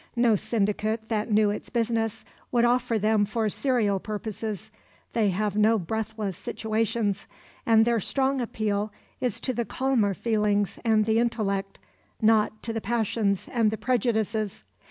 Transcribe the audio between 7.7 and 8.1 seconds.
their